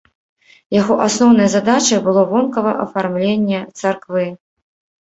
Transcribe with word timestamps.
Яго 0.75 0.93
асноўнай 1.07 1.51
задачай 1.57 2.01
было 2.09 2.25
вонкава 2.35 2.71
афармленне 2.87 3.65
царквы. 3.79 4.31